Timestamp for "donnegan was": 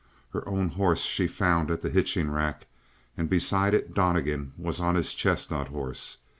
3.93-4.79